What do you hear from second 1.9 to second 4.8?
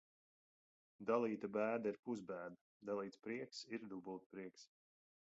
ir pusbēda, dalīts prieks ir dubultprieks.